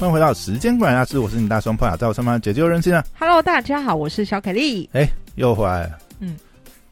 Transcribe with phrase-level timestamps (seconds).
[0.00, 3.04] 欢迎回到时间管理大师，我是你大双朋友，在我上班解救人心啊。
[3.18, 4.88] Hello，大家好，我是小凯丽。
[4.94, 5.98] 哎，又回来了。
[6.20, 6.38] 嗯，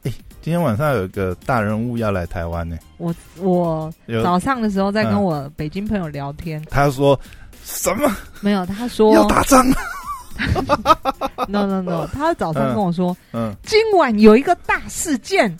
[0.03, 2.77] 哎，今天晚上有一个大人物要来台湾呢。
[2.97, 3.91] 我我
[4.23, 7.19] 早上的时候在跟嗯我北京朋友聊天，他说
[7.63, 9.67] 什么没有，他说要打仗
[11.47, 15.51] ？no no no，他早上跟我说、嗯今晚有一个大事件，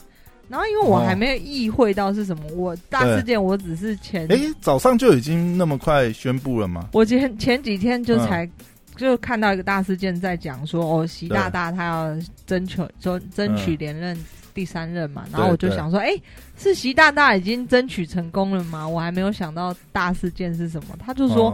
[0.49, 1.05] 然后因为我哦。
[1.05, 6.89] 还没有意会到是什么，我大事件我只是前哎，早上就已经那么快宣布了吗？
[6.93, 8.27] 我前前几天就嗯。
[8.27, 8.49] 才、
[8.97, 12.13] 就看到一个大事件，在讲说哦，习大大他要
[12.45, 14.17] 争取争争取连任
[14.53, 16.09] 第三任嘛，然后我就想说，哎、
[16.57, 18.85] 是习大大已经争取成功了吗？
[18.85, 20.97] 我还没有想到大事件是什么。
[20.99, 21.53] 他就说，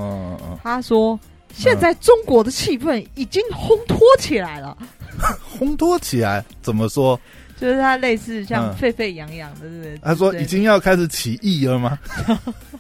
[0.64, 1.20] 他说
[1.54, 4.88] 现在中国的气氛已经烘托起来了，嗯
[5.60, 7.20] 烘托起来，怎么说？
[7.60, 9.98] 就是他类似像嗯沸沸扬扬的，对不对？
[10.02, 11.98] 他说已经要开始起义了吗？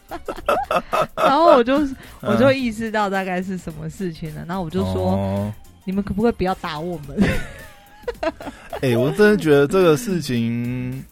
[1.16, 1.76] 然后我就
[2.22, 5.54] 我嗯就意识到大概是什么事情了，然后我就说，哦
[5.86, 7.18] 你们可不可以不要打我们？
[8.82, 11.04] 哎、我真的觉得这个事情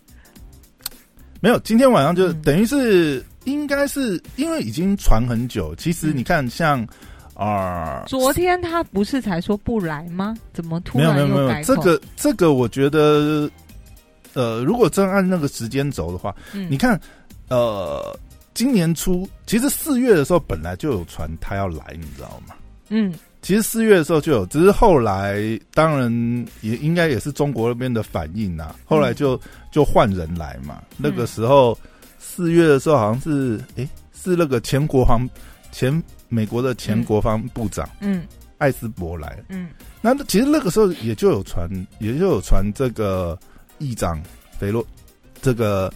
[1.39, 1.57] 没有。
[1.59, 5.73] 今天晚上就嗯等于是，应该是因为已经传很久。
[5.75, 6.85] 其实嗯你看，像
[7.35, 10.35] 啊，昨天他不是才说不来吗？
[10.53, 11.75] 怎么突然没有没有又改口？
[11.75, 13.49] 这个这个，我觉得
[14.33, 16.99] 呃，如果真按那个时间轴的话，嗯你看
[17.49, 18.17] 呃，
[18.53, 22.55] 今年初其实四月的时候本来就有传他要来，你知道吗？
[22.89, 26.09] 嗯其实四月的时候就有，只是后来当然
[26.61, 29.37] 也应该也是中国那边的反应呐、后来就、
[29.69, 30.81] 就换人来嘛。
[30.95, 31.77] 那个时候
[32.19, 35.29] 四月的时候好像是诶、是那个前国防
[35.73, 36.01] 前
[36.33, 38.25] 美国的前国防部长嗯
[38.57, 39.41] 艾斯伯来。
[39.49, 39.69] 嗯
[40.01, 43.37] 那其实那个时候也就有传，也就有传这个
[43.77, 44.21] 议长
[44.57, 44.85] 菲洛
[45.41, 45.93] 这个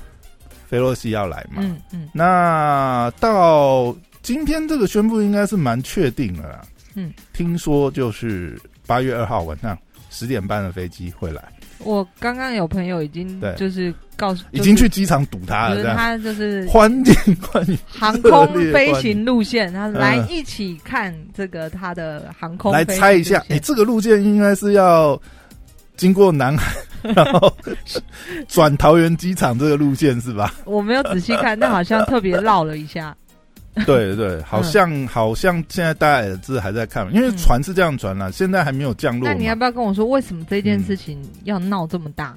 [0.67, 1.61] 菲洛西要来嘛。
[1.61, 6.61] 嗯嗯那到今天这个宣布应该是蛮确定的啦。
[6.95, 9.77] 嗯，听说就是八月二号晚上
[10.09, 11.43] 十点半的飞机会来，
[11.79, 13.53] 我刚刚有朋友已经对。
[13.55, 15.97] 就是告诉，已经去机场堵他了，就是这样。
[15.97, 25.19] 他就是欢迎欢迎，航空飞行路线，他来嗯一起看这个他的航空来飞行猜一下， 哎、路线这个路线应该是要
[25.95, 26.73] 经过南海，
[27.13, 27.51] 然后
[28.47, 30.53] 转桃园机场这个路线是吧？
[30.65, 33.15] 我没有仔细看，但好像特别绕了一下。
[33.85, 39.27] 对对，好像、好像现在大家也是还在看，因为嗯船是这样传了，现在还没有降落。
[39.27, 42.35] 那你要不要跟我说，为什么这件嗯事情要闹这么大？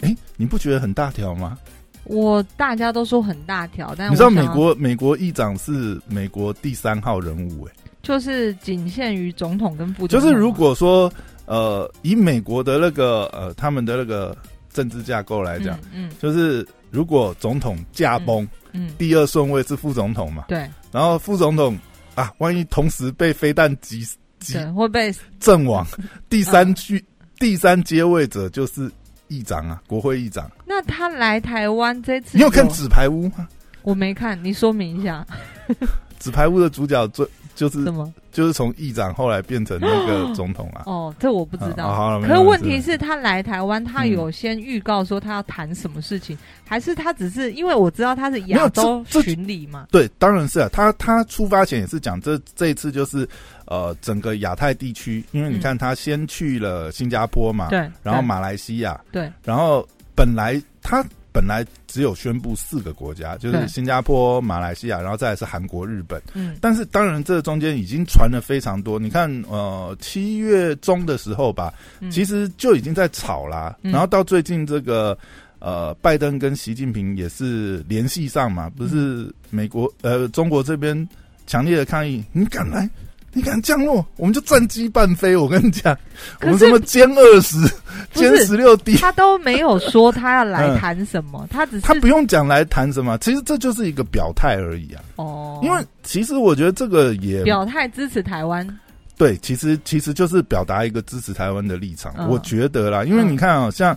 [0.00, 1.58] 哎、你不觉得很大条吗？
[2.04, 7.72] 我大家都说很大条，但你知道美国美国议长是美国第三号人物、哎。
[8.00, 11.12] 就是仅限于总统跟副总统，就是如果说
[11.44, 14.34] 呃，以美国的那个呃他们的那个
[14.72, 21.78] 政治架构来讲，嗯就是如果总统驾崩，嗯嗯，第二顺位是副总统嘛，对然后副总统
[22.14, 24.06] 啊，万一同时被飞弹击
[24.40, 25.86] 击对，会被阵亡，
[26.28, 27.02] 第三嗯、
[27.38, 28.90] 第三接位者就是
[29.28, 30.50] 议长啊，国会议长。
[30.66, 33.48] 那他来台湾这次，你有看《纸牌屋》吗？
[33.82, 35.26] 我没看，你说明一下
[36.18, 37.26] 《纸牌屋》的主角最
[37.58, 37.84] 就是？
[38.30, 40.82] 就是从议长后来变成那个 总统啊。
[40.86, 41.86] 哦，这我不知道。
[41.86, 49.88] 啊好了可是问题是，他来台湾，他嗯有先预告说他要谈什么事情，还是他只是因为我知道他是亚洲这巡礼嘛？
[49.90, 50.68] 对，当然是啊。
[50.72, 53.28] 他他出发前也是讲，这这一次就是
[53.66, 61.04] 呃整个亚太地区，因为你嗯看他先去了新加坡嘛，对，对然后马来西亚，对，然后本来他
[61.38, 66.20] 本来只有宣布四个国家，就是新加坡、马来西亚，然后再来是韩国、日本。
[66.34, 68.98] 嗯但是当然这中间已经传了非常多。
[68.98, 73.78] 你看，呃，七月中的时候吧，嗯，其实就已经在吵啦。
[73.82, 75.16] 嗯然后到最近这个
[75.60, 81.08] 呃，拜登跟习近平也是联系上嘛，不是美国呃中国这边
[81.46, 82.90] 强烈的抗议，你敢来？
[83.32, 85.36] 你敢降落，我们就战机半飞。
[85.36, 85.96] 我跟你讲，
[86.40, 87.56] 我们什么歼二十、
[88.14, 95.02] 歼十六 D，他都没有说他要来嗯谈什么， 他只是他不用讲来谈什么，其实这就是一个表态而已啊。
[95.16, 98.66] 哦，因为其实我觉得这个也表态支持台湾，
[99.16, 102.14] 对，其实其实就是表达一个支持台湾的立场。
[102.16, 103.96] 嗯我觉得啦，因为你看啊、像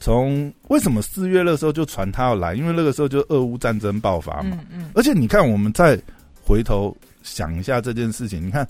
[0.00, 4.58] 从为什么四月那时候就传他要来，因为那个时候就俄乌战争爆发嘛。
[4.72, 5.98] 嗯嗯而且你看，我们再
[6.42, 6.94] 回头
[7.24, 8.64] 想一下这件事情，你看，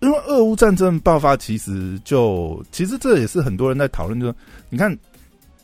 [0.00, 4.34] 因为俄乌战争爆发，其实就其实这也是很多人在讨论，就是
[4.70, 4.96] 你看，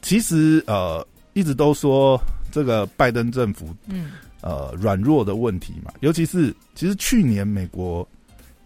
[0.03, 2.21] 其实呃一直都说
[2.53, 4.11] 这个拜登政府嗯
[4.43, 8.07] 呃软弱的问题嘛，尤其是其实去年美国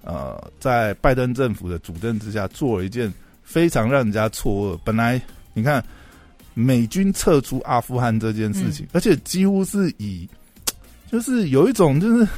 [0.03, 4.81] 呃在拜登政府的主政之下做了一件非常让人家错愕。
[4.83, 5.21] 本来
[5.53, 5.85] 你看
[6.55, 10.27] 美军撤出阿富汗这件事情，而且几乎是以
[11.13, 12.31] 就是有一种就是不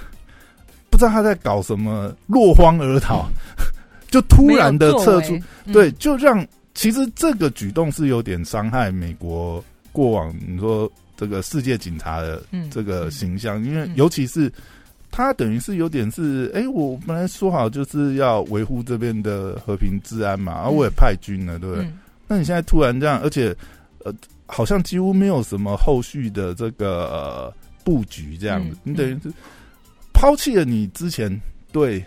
[1.01, 3.27] 知知道他在搞什么，落荒而逃，
[4.11, 5.39] 就突然的撤出，
[5.73, 14.53] 对，就让其实这个举动是有点伤害美国过往你说这个世界警察的这个形象，因为尤其是
[15.11, 21.91] 他等于是有点是，哎，我本来说好就是要维护这边的和平治安嘛，而我也派军了，对不对？
[22.29, 23.57] 那你现在突然这样，而且
[24.05, 24.13] 呃，
[24.45, 27.53] 好像几乎没有什么后续的这个
[27.85, 29.33] 布局，这样子，你等于是
[30.21, 31.41] 抛弃了你之前
[31.73, 32.05] 对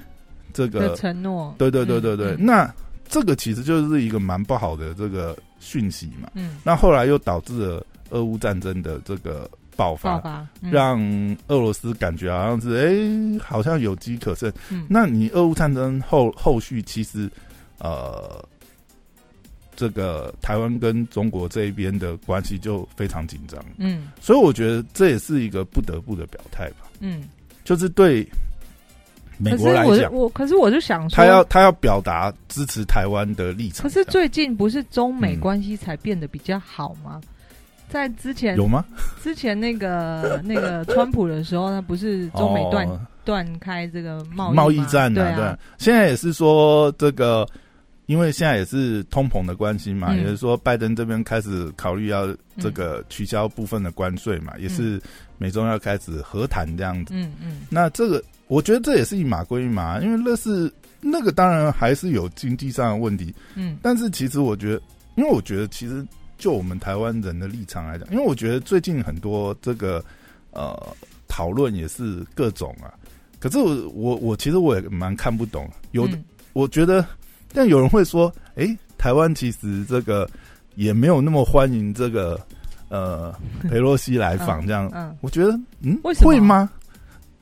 [0.53, 1.55] 这个承诺。
[1.57, 2.71] 对对对对对，那
[3.09, 6.29] 这个其实就是一个蛮不好的这个讯息嘛。
[6.35, 6.57] 嗯。
[6.63, 11.01] 那后来又导致了俄乌战争的这个爆发，让
[11.47, 14.53] 俄罗斯感觉好像是哎，好像有机可乘。
[14.69, 14.85] 嗯。
[14.87, 17.27] 那你俄乌战争后后续其实
[17.79, 18.43] 呃。
[19.75, 27.23] 这个台湾跟中国这一边的关系就非常紧张，嗯，所以我觉得这也是一个不得不的表态吧，嗯，
[27.63, 28.27] 就是对
[29.37, 33.83] 美国来讲，我可是我就想说，他要他要表达支持台湾的立场。
[33.83, 37.21] 可是最近不是中美关系才变得比较好吗？
[37.89, 38.85] 在之前有吗？
[39.21, 42.87] 之前那个那个川普的时候，他不是中美断
[43.23, 47.47] 断开这个贸贸易战对啊，现在也是说这个。
[48.05, 52.27] 因为现在也是通膨的关系嘛，也是说，拜登这边开始考虑要
[52.59, 55.01] 这个取消部分的关税嘛，也是
[55.43, 57.13] 美中要开始和谈这样子。
[57.13, 63.35] 嗯嗯，那这个我觉得这也是一码归一码，因为那是那个当然还是有经济上的问题。
[63.55, 64.81] 嗯，但是其实我觉得，
[65.15, 66.05] 因为我觉得其实
[66.37, 70.01] 就我们台湾人的立场来讲，因为我觉得最近很多这个
[70.51, 70.81] 呃
[71.27, 72.87] 讨论也是各种啊，
[73.37, 76.17] 可是我我我其实我也蛮看不懂，有的
[76.53, 77.05] 我觉得。
[77.55, 80.27] 但有人会说：“哎，台湾其实这个
[80.73, 82.35] 也没有那么欢迎这个
[82.93, 86.69] 呃佩洛西来访，这样。”嗯，我觉得，嗯，会吗？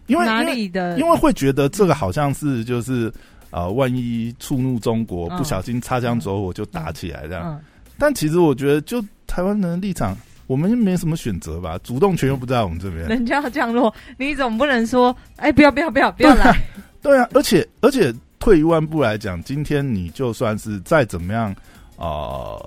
[0.07, 0.97] 因为哪里的？
[0.97, 3.11] 因为会觉得这个好像是就是
[3.49, 7.61] 啊，万一触怒中国，不小心擦枪走火就打起来这样。
[7.97, 10.17] 但其实我觉得，就台湾人的立场，
[10.47, 13.05] 我们没什么选择吧，主动权又不在我们这边。
[13.07, 16.57] 人家要降落，你总不能说：“哎，不要不要不要不要来。”
[17.03, 18.13] 对啊，而且而且。
[18.41, 21.55] 退一万步来讲，今天你就算是再怎么样
[21.95, 22.57] 啊，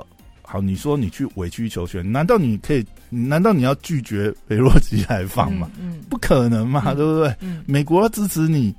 [0.55, 2.87] 好，你说你去委曲求全，难道你可以？
[3.11, 5.69] 难道你要拒绝北洛基来访吗？
[5.81, 7.35] 嗯，不可能嘛，对不对？
[7.41, 8.73] 嗯，美国支持你，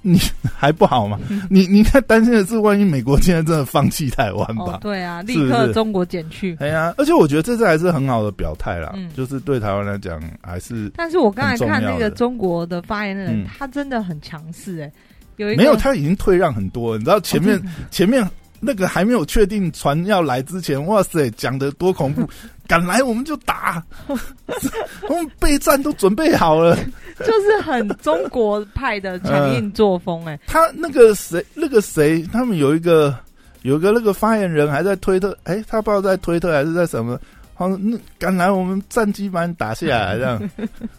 [0.00, 0.18] 你
[0.56, 1.20] 还不好吗？
[1.50, 4.78] 你你看担心的是，万一美国现在真的放弃台湾吧？
[4.80, 6.56] 对啊，立刻中国减去。
[6.60, 10.90] 哎呀，而且我觉得这次还是很好的表态啦，就是对台湾来讲还是。
[10.96, 14.90] 但是我刚才看那个中国的发言人，他真的很强势哎。
[15.36, 16.96] 有没有，他已经退让很多。
[16.96, 17.60] 你知道前面
[17.90, 18.26] 前面
[18.64, 22.28] 那个还没有确定船要来之前，哇塞，讲的多恐怖！
[22.68, 26.76] 敢来我们就打， 我们备战都准备好了，
[27.18, 30.24] 就是很中国派的强硬作风。
[30.26, 33.14] 哎， 他那个谁，那个谁，他们有一个
[33.62, 37.20] 有一个那个发言人还在推特，哎，他不知道在推特还是在什么。
[37.62, 40.50] 好，那敢来我们战机把你打下来， 这样，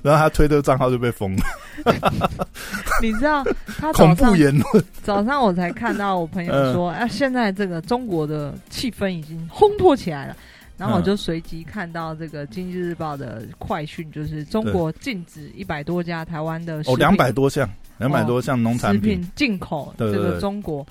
[0.01, 1.43] 然后他推特账号就被封了。
[3.01, 3.43] 你知道
[3.77, 4.85] 他恐怖言论？
[5.01, 10.37] 早上我才看到我朋友说，哎，现在这个中国的气氛已经烘托起来了。
[10.77, 20.85] 然后我就随即看到这个《经济日报》的快讯，就是中国禁止一百多家台湾的哦，两百多项，两百多项农产品进口这个中国。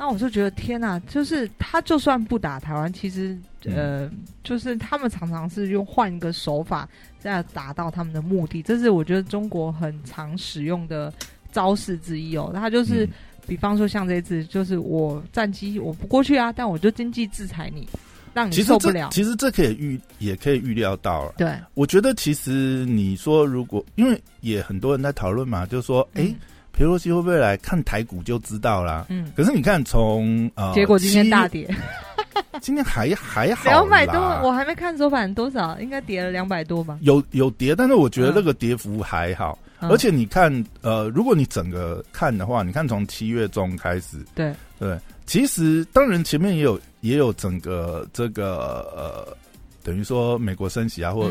[0.00, 4.08] 那我就觉得天哪，就是他就算不打台湾，其实呃，
[4.44, 6.88] 就是他们常常是用换一个手法
[7.18, 11.12] 在达到他们的目的，这是我觉得中国很常使用的
[11.50, 12.52] 招式之一哦。
[12.54, 13.08] 他就是，
[13.44, 17.88] 比方说像这次，就是我战机我不过去啊，但我就经济制裁你，
[18.32, 19.08] 让你受不了。
[19.10, 21.34] 其实这可以预，也可以预料到了。
[21.36, 26.32] 对，我觉得其实你说如果，因为也很多人在讨论嘛，就是说，哎。
[26.78, 29.04] 裴洛西会不会来看台股就知道啦。
[29.08, 31.68] 嗯，可是你看从呃，结果今天大跌，
[32.62, 36.96] 今天还还好，两百多，我还没看收盘多少，应该跌了两百多吧？
[37.00, 39.58] 有有跌，但是我觉得那个跌幅还好。
[39.80, 49.36] 而且你看，呃，如果你整个看的话，你看从七月中开始，对对，其实当然前面也有也有整个这个呃，
[49.82, 51.28] 等于说美国升息啊，或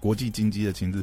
[0.00, 1.02] 国际经济的情势。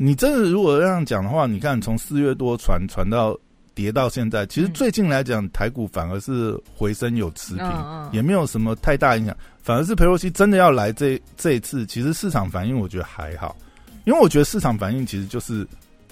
[0.00, 3.36] 你真的如果这样讲的话，你看从四月多传传到
[3.74, 9.36] 跌到现在，其实最近来讲台股反而是回升有持平，也没有什么太大影响。
[9.60, 13.56] 反而是佩洛西真的要来这这一次，其实市场反应我觉得还好，
[14.04, 15.66] 因为我觉得市场反应其实就是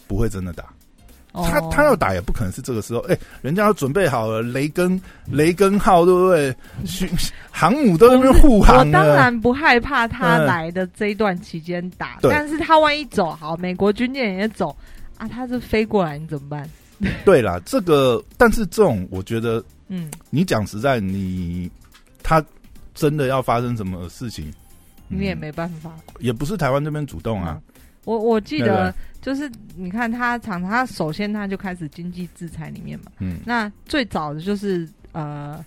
[0.09, 0.65] 不会真的打。
[1.45, 5.01] 他他要打也不可能是这个时候，哎，人家要准备好了雷根
[5.31, 6.57] 雷根号，对不对？
[7.51, 8.79] 航母都在那边护航。
[8.79, 14.75] 我当然不害怕他来的这一段期间打，但是他万一走好，美国军舰也走
[15.17, 16.69] 啊，他是飞过来，你怎么办？
[17.25, 21.71] 对啦，这个但是这种我觉得，嗯，你讲实在，你
[22.23, 22.43] 他
[22.95, 24.51] 真的要发生什么事情，
[25.09, 25.93] 你也没办法。
[26.21, 27.61] 也不是台湾这边主动啊。
[28.07, 33.37] 我我记得就是你看他常他首先他就开始经济制裁里面嘛，嗯。
[33.45, 35.63] 那最早的就是呃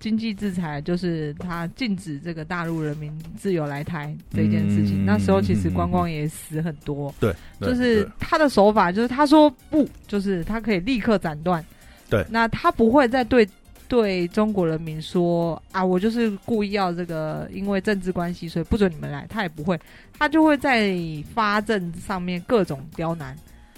[0.00, 5.04] 经济制裁，就是他禁止这个大陆人民自由来台这件事情。
[5.04, 11.64] 嗯那时候其实观光也死很多，对，对就是他的手法就是他说不，就是他可以立刻斩断。
[12.08, 12.24] 对。
[12.30, 13.46] 那他不会再对
[13.88, 19.26] 对中国人民说啊，我就是故意要这个，因为政治关系，所以不准你们来。
[19.28, 19.78] 他也不会，
[20.18, 20.96] 他就会在
[21.34, 23.36] 发证上面各种刁难，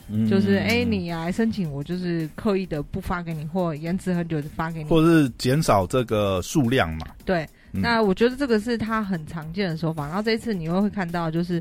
[0.09, 4.89] 嗯就是哎、你来申请，我就是刻意的不发给你，或延迟很久的发给你。
[4.89, 7.07] 或者是减少这个数量嘛。
[7.25, 10.07] 对，嗯那我觉得这个是他很常见的手法。
[10.07, 11.61] 然后这一次你又会看到，就是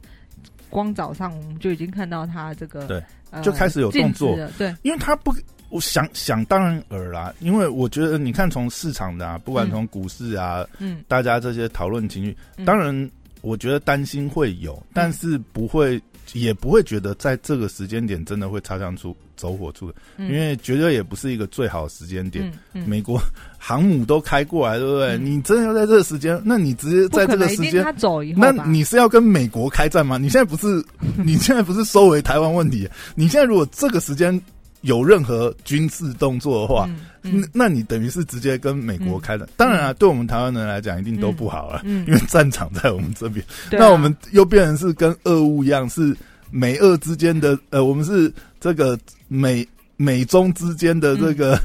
[0.70, 5.34] 光早上我们就已经看到他这个对，呃、就开始有动作了，对，因为他不，
[5.70, 13.10] 我想想当然尔啦，因为我觉得你看从市场的啊，不管从股市啊，嗯，大家这些讨论情绪，嗯当然
[13.42, 16.02] 我觉得担心会有，但是不会，
[16.34, 22.52] 也不会觉得在这个时间点真的会擦枪出走火出的，嗯因为绝对也不是一个最好的时间点。
[22.74, 23.22] 美国
[23.58, 25.18] 航母都开过来，对不对？
[25.18, 30.18] 嗯你真的要在这个时间，那你直接在这个时间能一定他走以后那你是要跟美国开战吗？
[30.18, 30.84] 你现在不是，
[31.24, 32.90] 你现在不是收回台湾问题？
[33.14, 34.40] 你现在如果这个时间
[34.86, 36.90] 有任何军事动作的话，
[37.24, 39.48] 嗯那那你等于是直接跟美国开战。
[39.58, 43.44] 当然啊，对我们台湾人来讲，一定都不好了，嗯，因为战场在我们这边。
[43.72, 46.16] 那我们又变成是跟俄乌一样，是
[46.52, 51.60] 美俄之间的，呃，我们是这个美美中之间的这个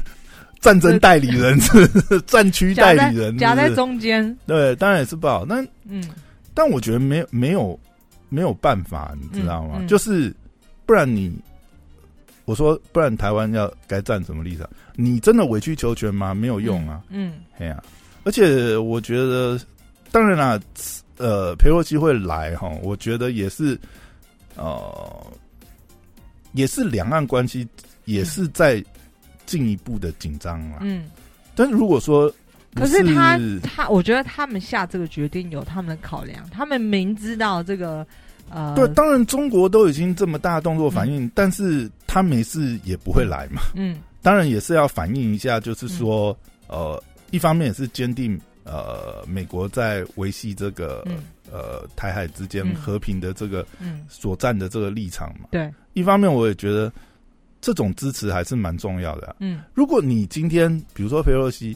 [0.59, 1.87] 战争代理人，是
[2.21, 5.45] 战区代理人，夹在中间，对，当然也是不好。
[5.45, 6.03] 那嗯。
[6.53, 7.79] 但我觉得没有没有
[8.27, 9.75] 没有办法，你知道吗？
[9.77, 9.87] 嗯嗯。
[9.87, 10.33] 就是
[10.85, 11.31] 不然你，
[12.45, 14.67] 我说不然台湾要该站什么立场？
[14.95, 16.33] 你真的委曲求全吗？
[16.33, 17.81] 没有用啊，嗯嘿呀、
[18.23, 19.59] 而且我觉得，
[20.11, 20.59] 当然啦，
[21.17, 23.79] 呃，裴洛西会来哈，我觉得也是，
[24.55, 25.27] 呃，
[26.53, 27.67] 也是两岸关系
[28.05, 28.83] 也是在
[29.45, 30.79] 进一步的紧张啦。
[30.81, 31.09] 嗯，
[31.55, 32.31] 但如果说
[32.73, 38.05] 可是是他他，我觉得他们下这个决定有他们的考量，他们明知道这个
[38.53, 43.61] 呃，对，当然中国都已经这么大动作反应，但是他没事也不会来嘛。
[43.75, 43.97] 嗯。
[44.21, 51.17] 当然也是要反映一下，就是说，呃，一方面也是坚定呃美国在维系这个、嗯。
[51.51, 52.75] 呃台海之间嗯。
[52.75, 55.47] 和平的这个嗯，所站的这个立场嘛。
[55.51, 56.91] 对，一方面我也觉得
[57.59, 59.35] 这种支持还是蛮重要的、啊。
[59.39, 59.61] 嗯。
[59.73, 61.75] 如果你今天比如说佩洛西，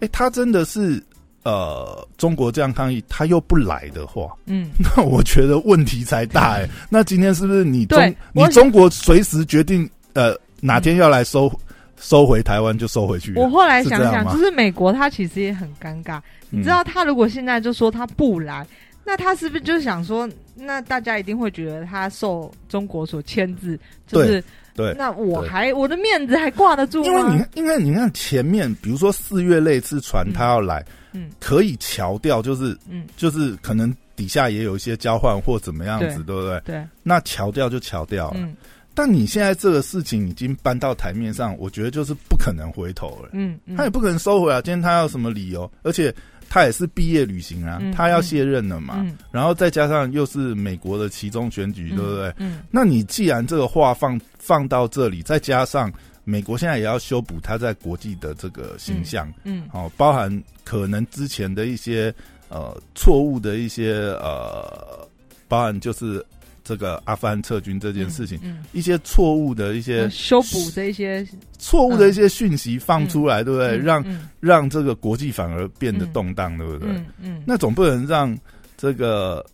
[0.00, 1.02] 哎，他真的是
[1.48, 11.50] 呃中国这样抗议，他又不来的话，嗯， 那我觉得问题才大 哎、那今天是不是你中你中国随时决定呃哪天要来收、
[11.98, 13.32] 收回台湾就收回去？
[13.34, 18.66] 我后来想想，就是美国他其实也很尴尬，你知道他如果现在就说他不来。
[19.04, 24.44] 那他是不是就想说，那大家一定会觉得他受中国所牵制，就是
[24.78, 27.08] 对那我还我的面子还挂得住吗？
[27.08, 36.60] 因为你看，因为你看前面，比如说四月那次船他要来，嗯可以桥掉，就是嗯，就是可能底下也有一些交换或怎么样子，对不对？
[36.64, 38.36] 对，那桥掉就桥掉了。
[38.38, 38.54] 嗯
[38.94, 43.28] 但你现在这个事情已经搬到台面上，我觉得就是不可能回头了。
[43.32, 44.60] 嗯嗯，他也不可能收回来。
[44.60, 45.70] 今天他要什么理由？
[45.84, 46.12] 而且
[46.48, 48.96] 他也是毕业旅行啊，嗯他要卸任了嘛。
[48.98, 52.34] 嗯然后再加上又是美国的其中选举，对不对？
[52.38, 55.92] 嗯那你既然这个话放放到这里，再加上
[56.24, 62.14] 美国现在也要修补它在国际的这个形象，嗯哦，包含可能之前的一些
[62.48, 65.06] 呃错误的一些呃，
[65.48, 66.24] 包含就是
[66.64, 71.26] 这个阿富汗撤军这件事情，嗯，一些错误的一些嗯修补的一些
[71.58, 73.76] 错误的一些讯息放出来，对不对？
[73.76, 76.88] 嗯让嗯让这个国际反而变得动荡，对不对？
[76.88, 78.34] 嗯嗯，那总不能让
[78.78, 79.44] 这个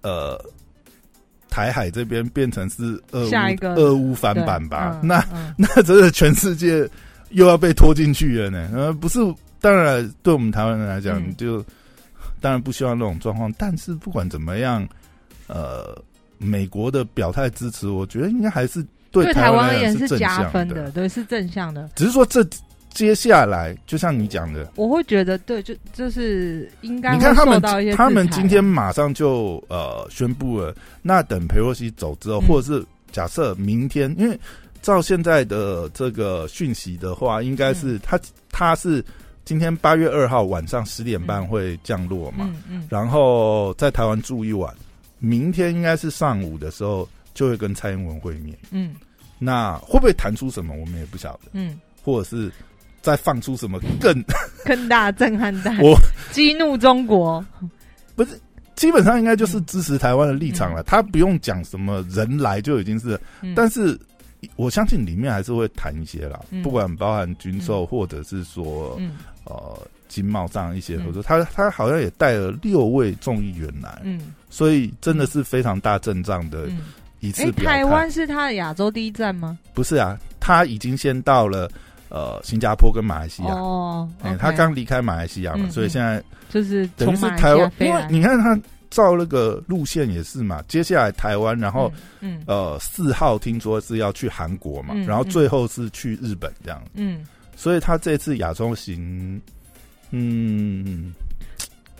[0.00, 0.42] 呃
[1.50, 4.98] 台海这边变成是俄乌下一个俄乌翻版吧？
[5.02, 6.88] 嗯那嗯 那真的全世界
[7.30, 8.70] 又要被拖进去了呢？
[8.74, 9.18] 呃，不是，
[9.60, 11.64] 当然对我们台湾人来讲，嗯就
[12.40, 13.52] 当然不希望那种状况。
[13.58, 14.86] 但是不管怎么样，
[15.46, 15.96] 呃，
[16.38, 20.90] 美国的表态支持，我觉得应该还是对对台台湾而言是正加分的，。
[20.92, 21.88] 对，是正向的。
[21.96, 22.46] 只是说这
[22.98, 27.62] 接下来，就像你讲的，我会觉得，对，就就是应该你看他们
[27.94, 32.46] 他们今天马上就呃宣布了，那等裴洛西走之后，嗯。
[32.48, 34.36] 或者是假设明天，因为
[34.82, 37.74] 照现在的这个讯息的话，应该嗯。
[37.76, 39.04] 是他他是
[39.44, 44.74] 今天八月二号晚上十点半会降落嘛，嗯嗯然后在台湾住一晚，
[45.20, 48.58] 明天应该是上午的时候就会跟蔡英文会面。
[48.72, 48.96] 嗯。
[49.38, 51.50] 那会不会谈出什么，我们也不晓得。
[51.52, 52.50] 嗯，或者是
[53.00, 54.24] 再放出什么更
[54.64, 55.96] 更大震撼弹，我
[56.32, 57.44] 激怒中国。
[58.14, 58.38] 不是，
[58.74, 60.82] 基本上应该就是支持台湾的立场了。
[60.82, 63.18] 他不用讲什么人来就已经是，
[63.54, 63.98] 但是
[64.56, 69.00] 我相信里面还是会谈一些啦，不管包含军售或者是说
[69.44, 69.78] 呃
[70.08, 71.22] 经贸上一些合作。
[71.22, 76.68] 他他好像也带了六位众议员来，嗯，所以真的是非常大阵仗的
[77.20, 77.50] 一次。
[77.52, 79.58] 台湾是他的亚洲第一站吗？
[79.72, 81.70] 不是啊，他已经先到了。
[82.08, 88.58] 呃，新加坡跟马来西亚，哦，哎，他刚离开马来西亚嘛，所以现在就是等于是台湾，因为你看他
[88.90, 99.40] 照那个路线也是嘛，接下来台湾，然后，嗯，呃，四号听说是要去韩国嘛，然后最后是去日本这样，嗯，所以他这次亚洲行，
[100.10, 101.12] 嗯。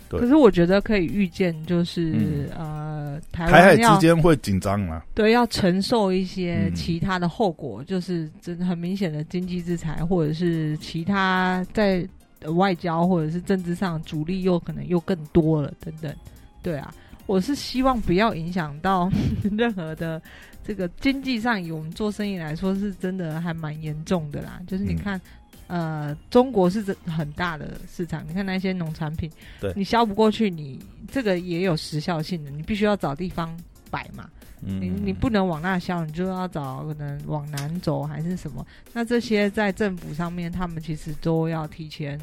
[0.09, 5.03] 可是我觉得可以预见，就是呃，台海之间会紧张嘛？
[5.15, 12.07] 对，要承受一些其他的后果，就是真的很明显的经济制裁，或者是其他在
[12.55, 16.15] 外交或者是政治上阻力又可能又更多了等等。
[16.62, 16.95] 对啊，
[17.27, 19.11] 我是希望不要影响到
[19.59, 20.23] 任何的
[20.65, 24.61] 这个经济上，以我们做生意来说，是真的还蛮严重的啦。
[24.67, 25.21] 就是你看。
[25.69, 30.81] 呃，中国是很大的市场，你看那些农产品，对，你销不过去，你
[31.13, 33.55] 这个也有时效性的，你必须要找地方
[33.91, 42.19] 摆嘛，你你不能往那销，你就要找可能往南走还是什么，那这些在政府上面，他们其实都要提前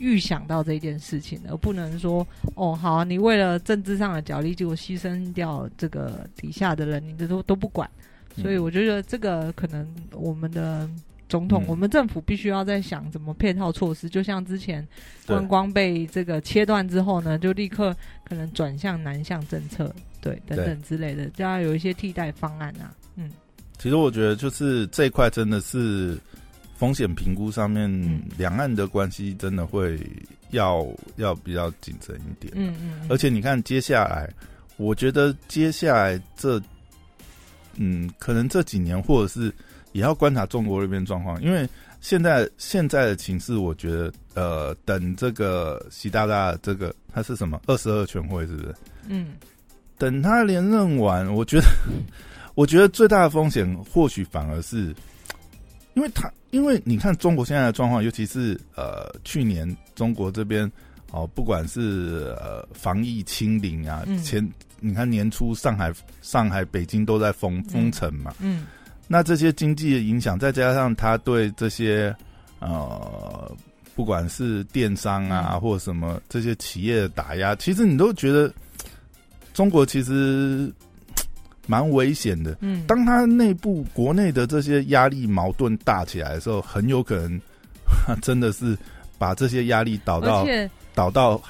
[0.00, 7.88] 预想到这件事情而不能说哦，好，你为了政治上的角力，结果牺牲掉这个底下的人，你这都都不管，
[8.36, 10.90] 所以我觉得这个可能我们的。
[11.30, 14.86] 总统，我们政府必须要在想怎么配套措施，就像之前
[15.24, 22.92] 观光被这个切断之后呢，就立刻可能转向南向政策，对，等等之类的，就要有一些替代方案啊。
[23.14, 23.30] 嗯，
[23.78, 26.18] 其实我觉得就是这一块真的是
[26.74, 27.88] 风险评估上面，
[28.36, 30.00] 两岸的关系真的会
[30.50, 32.52] 要要比较谨慎一点。
[32.56, 34.28] 嗯嗯，而且你看接下来，
[34.78, 36.60] 我觉得接下来这，
[37.76, 39.54] 嗯，可能这几年或者是。
[39.92, 41.68] 也要观察中国那边状况，因为
[42.00, 47.60] 现在现在的情势，我觉得呃，等这个习大大这个他是什么？
[47.66, 48.74] 二十二全会是不是？
[49.08, 49.34] 嗯，
[49.98, 51.66] 等他连任完，我觉得
[52.54, 54.94] 我觉得最大的风险或许反而是，
[55.94, 60.70] 因为他因为你看中国现在的状况，尤其是呃去年中国这边
[61.10, 64.48] 哦，不管是呃防疫清零啊，前
[64.78, 68.66] 你看年初上海上海北京都在封封城嘛，嗯。
[69.12, 72.14] 那这些经济的影响，再加上他对这些
[72.60, 73.52] 呃，
[73.96, 78.48] 不管是电商啊，或者什么这些企业的打压，其实你都觉得
[79.52, 80.72] 中国其实
[81.66, 82.56] 蛮危险的。
[82.60, 87.40] 嗯，当他内部国内的这些压力矛盾大起来的时候，很有可能
[88.22, 88.78] 真的是
[89.18, 90.46] 把这些压力导到
[90.94, 91.42] 导到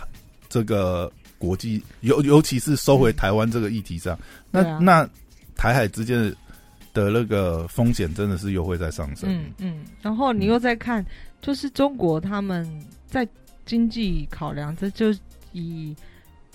[0.49, 4.18] 这个国际，尤尤其是收回台湾这个议题上。
[4.51, 5.07] 那那
[5.55, 6.35] 台海之间的。
[6.92, 9.31] 的那个风险真的是又会在上升。
[9.33, 11.05] 嗯嗯，然后你又在看，
[11.40, 12.68] 就是中国他们
[13.07, 13.26] 在
[13.64, 15.14] 经济考量，这就
[15.53, 15.94] 以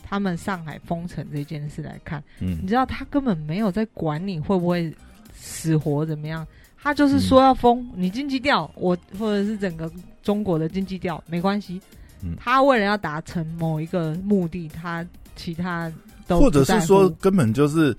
[0.04, 4.94] 他们上海封城这件事来看，嗯，你知道他根本没有在管你会不会
[5.34, 6.46] 死活怎么样，
[6.78, 9.90] 他就是说要封你经济掉，我或者是整个
[10.22, 11.82] 中国的经济掉没关系。
[12.22, 15.92] 嗯，他为了要达成某一个目的，他其他
[16.28, 17.96] 都或者是说根本就是。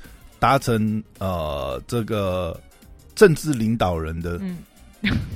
[0.46, 2.56] 达成呃，这个
[3.16, 4.40] 政治领导人的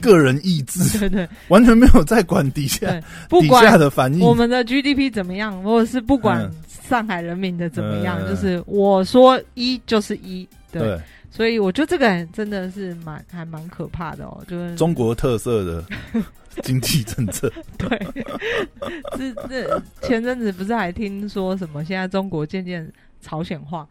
[0.00, 2.86] 个人意志， 对对，完全没有在管底下
[3.28, 4.20] 底下的反应。
[4.20, 6.48] 我们的 GDP 怎么样，或者是不管
[6.88, 10.96] 上海人民的怎么样，就是我说一就是一，对。
[11.28, 15.84] 所以我觉得这个真的是蛮还蛮可怕的哦，就是中国特色的
[16.62, 17.52] 经济政策。
[17.78, 17.88] 对，
[19.18, 21.84] 这这前阵子不是还听说什么？
[21.84, 22.88] 现在中国渐渐
[23.20, 23.86] 朝鲜化。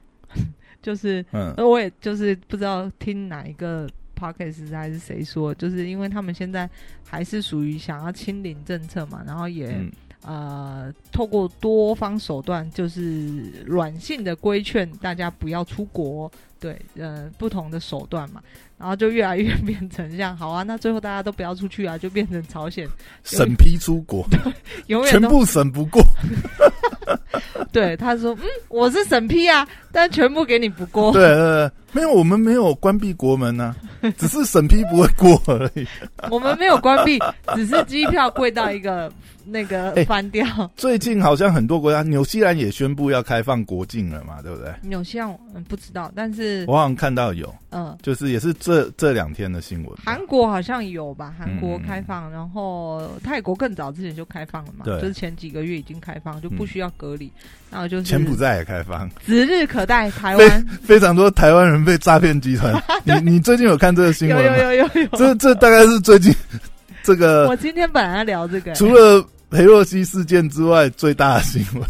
[0.82, 6.70] 就是，嗯，我也就是不知道听哪一个 podcast 还是谁说，就是因为他们现在
[7.06, 9.74] 还是属于想要清零政策嘛，然后也
[10.24, 18.44] 呃透过多方手段，就是软性的规劝大家不要出国，对，呃，不同的手段嘛，
[18.80, 22.88] 然后就越来越变成这样，好啊，那最后大家都不要出去啊，就变成朝鲜
[23.24, 24.26] 审批出国，
[24.88, 26.02] 永远全部审不过。
[27.72, 33.76] 对，他说：“嗯，我是审批啊，但全部给你不过。”对，没有，我们没有关闭国门呢，
[34.18, 35.86] 只是审批不会过而已。
[36.32, 37.20] 我们没有关闭，
[37.54, 39.12] 只是机票贵到一个
[39.50, 40.46] 那个翻掉。
[40.76, 44.74] 最近好像很多国家，纽西兰也宣布要开放国境了嘛，对不对？
[44.82, 49.98] 纽西兰不知道，但是我好像看到有，嗯，就是也是这这两天的新闻。
[50.06, 51.34] 韩国好像有吧？
[51.38, 57.32] 韩国开放，然后泰国更早之前就开放了嘛，就是前几个月已经开放，就不需要隔离。
[57.72, 60.10] 然后就是柬埔寨也开放，指日可待。
[60.10, 62.74] 台湾非常多台湾人被诈骗集团，
[63.06, 64.58] 你你最近有看这个新闻吗？
[64.58, 66.34] 有有有有，这这大概是最近
[67.04, 67.48] 这个。
[67.48, 71.88] 我今天本来要聊这个，除了裴洛西事件之外，最大的新闻。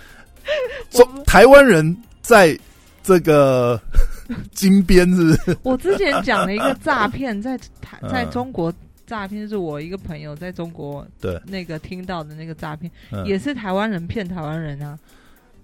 [0.90, 2.58] 中台湾人在
[3.02, 3.80] 这个
[4.54, 5.56] 金边是？
[5.62, 8.72] 我之前讲了一个诈骗，在台在中国。
[9.06, 12.90] 诈骗是我一个朋友在中国对那个听到的那个诈骗，
[13.24, 14.98] 也是台湾人骗台湾人啊。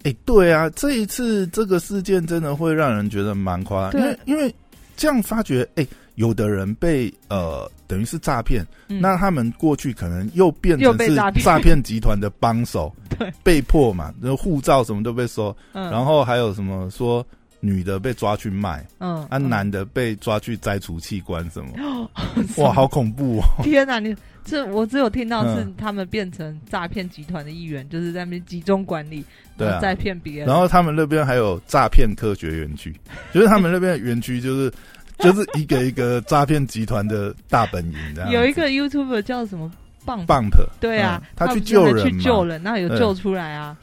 [0.04, 4.54] 哎，对啊，这一次这个事件真的会让人觉得蛮夸张，因为因为
[4.96, 5.84] 这样发觉，哎，
[6.16, 17.24] 有的人被呃等于是诈骗，那他们过去可能又变成是诈骗集团的帮手， 对，被迫嘛，那护照什么都被收，然后还有什么说。
[17.64, 22.10] 女的被抓去卖，嗯，啊，男的被抓去摘除器官，什么？
[22.58, 23.44] 哇，好恐怖哦！
[23.62, 24.12] 天哪，你
[24.44, 29.24] 这我只有听到是他们变成诈骗集团的一员，就是在那边集中管理，
[29.56, 30.48] 对啊，在骗别人。
[30.48, 32.92] 然后他们那边还有诈骗科学园区，
[33.32, 34.72] 就是他们那边的园区就是
[35.20, 38.30] 就是一个一个诈骗集团的大本营。
[38.30, 39.70] 有一个 YouTube 叫什么
[40.04, 43.76] Bump，对啊，他去救人，去救人，那有救出来啊。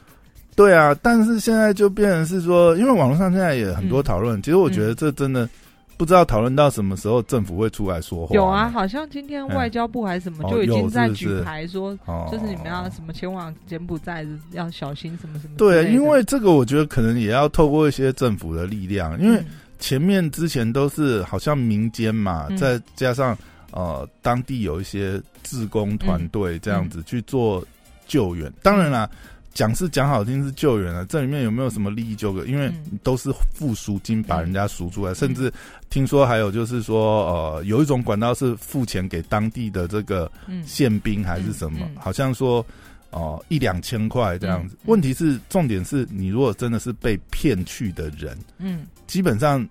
[0.56, 4.42] 对啊，但是现在就变成是说，因为网络上现在也很多讨论。
[4.42, 5.48] 其实我觉得这真的
[5.96, 8.34] 不知道讨论到什么时候政府会出来说话。
[8.34, 11.96] 有啊，好像今天外交部还是什么就已经在举牌说，
[12.30, 15.54] 就是你们要什么前往柬埔寨要小心什么什么。
[15.56, 19.42] 对，因为这个我觉得可能也要透过一些政府的力量，因为
[19.80, 23.36] 前面之前都是好像民间嘛，再加上
[23.72, 27.66] 呃当地有一些自工团队这样子去做
[28.06, 28.52] 救援。
[28.62, 29.10] 当然啦。
[29.52, 32.44] 讲是讲好听是救援了，这里面有没有什么利益纠葛？
[32.44, 35.52] 因为都是付赎金把人家赎出来，甚至
[35.90, 40.30] 听说还有就是说，呃，有一种管道是付钱给当地的这个
[40.64, 42.64] 宪兵还是什么，好像说
[43.10, 44.76] 哦一两千块这样子。
[44.84, 49.68] 问题是重点是你如果真的是被骗去的人，嗯，基本上。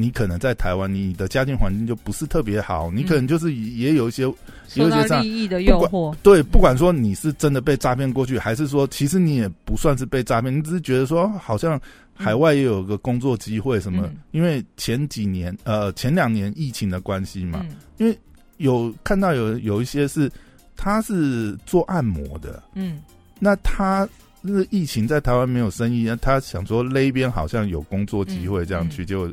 [0.00, 4.22] 你可能在台湾，你的家庭环境就不是特别好，你可能就是也有一些
[4.68, 6.14] 受到利益的诱惑。
[6.22, 11.80] 对，不管说你是真的被诈骗过去，还是说其实你也不算是被诈骗，你只是觉得说好像
[12.14, 14.08] 海外也有个工作机会什么。
[14.30, 18.16] 因为前几年呃前两年疫情的关系嘛，因为
[18.58, 20.30] 有看到有有一些是
[20.76, 23.02] 他是做按摩的，嗯，
[23.40, 24.08] 那他
[24.40, 29.32] 那疫情在台湾没有生意，那他想说那边好像有工作机会，这样去就。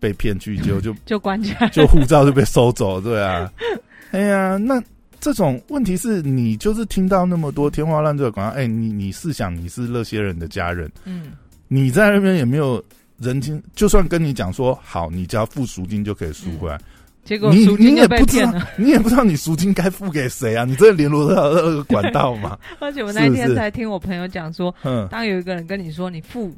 [0.00, 3.52] 被骗去就就 就关起来， 就护照就被收走，对啊。
[4.12, 4.80] 哎呀，那
[5.18, 11.32] 这种问题是你就是听到那么多天花乱坠的广告，哎，你你试想你是那些人的家人，嗯，
[11.66, 12.80] 你在那边也没有
[13.16, 16.80] 人情，就算跟你讲说好，你只要付赎金就可以赎回来，
[17.28, 20.64] 结果你你也被骗了， 你也不知道你赎金该付给谁啊？
[20.64, 22.58] 你这联络到那个管道吗？
[22.80, 26.50] 而且我那天才听我朋友讲说，嗯，当有一个人跟你说你付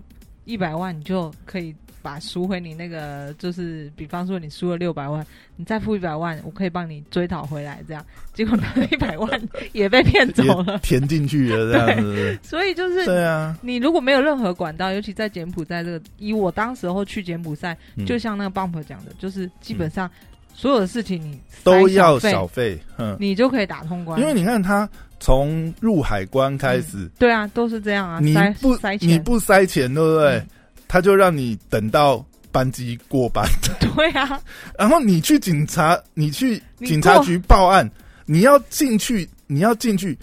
[0.44, 1.74] 一百万，你就可以。
[2.02, 5.22] 把赎回你那个，就是比方说你输了六百万，
[5.54, 7.84] 你再付一百万，我可以帮你追讨回来。
[7.86, 8.02] 这样，
[8.32, 12.38] 结果那一百万 也被骗走了，填进去了这样子。
[12.42, 20.10] 所以就是对啊，你如果没有任何管道，尤其在柬埔寨这个，以我当时候去柬埔寨，就像那个 bump 讲的，就是基本上
[20.52, 24.20] 所有的事情你都要小费，嗯，你就可以打通关。
[24.20, 29.08] 因为你看他从入海关开始，对啊，都是这样啊，你不塞钱。
[29.08, 30.42] 你不塞钱，对不对？
[30.88, 33.46] 他就让你等到班机过班，
[33.94, 34.40] 对啊，
[34.78, 37.88] 然后你去警察，你去警察局报案，
[38.26, 40.18] 你要进去，你要进去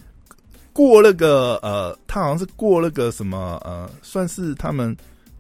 [0.74, 4.96] 过那个呃，他好像是过那个什么呃，算是他们，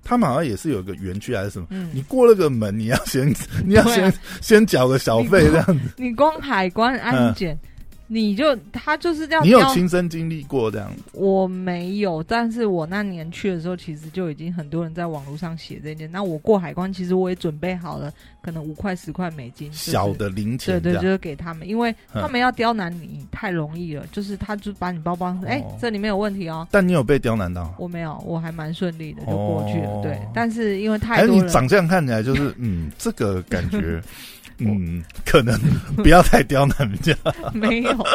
[0.07, 3.27] 他们好像也是有个园区还是什么，你过那个门，你要先
[3.65, 7.57] 你要先先缴个小费这样子， 你光海关安检。
[8.07, 10.89] 你就他就是这样，你有亲身经历过这样？
[11.11, 16.09] 我没有，但是我那年去的时候，其实就已经很多人在网络上写这件。
[16.11, 26.65] 那我过海关，其实我也准备好了，可能五块十块美金，小的零钱，对对，就是给他们，因为他们要刁难你太容易了，就是他就把你包包，哎，这里面有问题哦。
[26.71, 27.73] 但你有被刁难到？
[27.77, 30.01] 我没有，我还蛮顺利的就过去了。
[30.01, 34.01] 对，但是因为太多，你长相看起来就是嗯，这个感觉。
[34.59, 35.59] 嗯，可能
[35.97, 37.15] 不要太刁难人家。
[37.53, 38.07] 没有，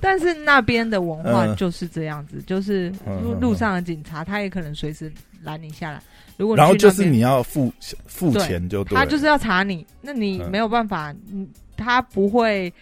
[0.00, 6.02] 但是那边的文化就是这样子，就是路路上的警察，他也可能随时拦你下来。
[6.36, 7.72] 如果然后就是你要付
[8.06, 12.72] 付钱就对，他就是要查你，那你没有办法，嗯，他不会，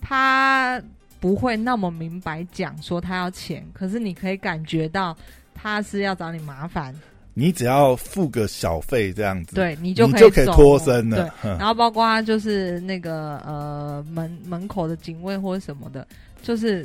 [0.00, 0.80] 他
[1.18, 5.16] 不会那么明白讲说他要钱，可是你可以感觉到
[5.52, 6.94] 他是要找你麻烦。
[7.40, 11.30] 你只要付个小费这样子，对你就可以可以脱身了。
[11.40, 16.04] 对，然后包括就是那个呃门门口的警卫或者什么的，
[16.42, 16.84] 就是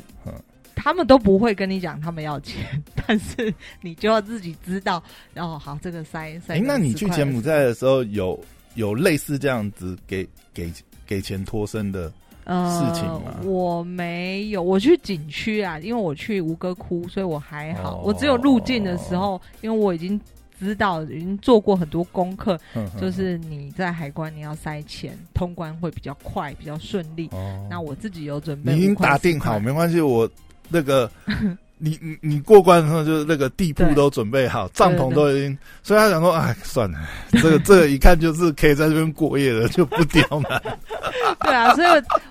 [0.76, 2.64] 他们都不会跟你讲他们要钱，
[2.94, 5.02] 但是你就要自己知道。
[5.34, 6.60] 然后好，这个塞塞。
[6.60, 8.40] 那你去柬埔寨的时候有
[8.76, 10.72] 有类似这样子给给
[11.08, 12.10] 给钱脱身的
[12.46, 13.40] 事情吗？
[13.44, 18.04] 我没有，我去景区啊，因为我去吴哥窟，所以我还好。
[18.06, 20.22] 我只有入境的时候，因为我已经。
[20.64, 22.58] 知道已经做过很多功课，
[23.00, 27.30] 就是你在海关你要塞钱，通关会比较快，比较顺利。
[27.70, 30.02] 那我自己有准备，你已经打定好，没关系。
[30.02, 30.30] 我
[30.70, 31.12] 那个，
[31.78, 35.58] 你你你过关的时候，就是那个地铺都准备好，帐篷都已经。
[35.84, 37.00] 所以他想说，哎，算了，
[37.32, 40.62] 这个这个一看就是可以在这边过夜的，就不刁难。
[41.42, 41.88] 对啊，所以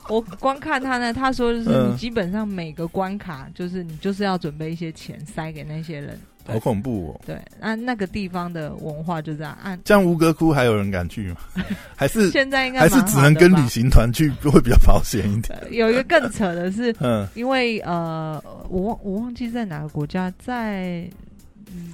[0.09, 6.19] 我光看他呢，他说就是你基本上每个关卡，就是你就是要准备一些钱塞给那些人。
[6.47, 7.21] 好恐怖哦！
[7.27, 9.57] 对，那那个地方的文化就这样。
[9.63, 11.37] 按这样吴哥窟还有人敢去吗？
[11.97, 15.59] 还是现在应该还是只能跟旅行团去，会比较保险一点。
[15.71, 21.09] 有一个更扯的是， 嗯，因为呃，我忘我忘记在哪个国家，在